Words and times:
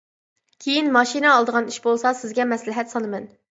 كىيىن 0.63 0.89
ماشىنا 0.95 1.35
ئالىدىغان 1.35 1.71
ئىش 1.73 1.79
بولسا 1.85 2.17
سىزگە 2.23 2.49
مەسلىھەت 2.57 2.93
سالىمەن. 2.97 3.33